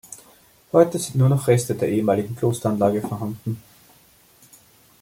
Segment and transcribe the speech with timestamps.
[0.73, 3.61] Heute sind nur noch Reste der ehemaligen Klosteranlage vorhanden.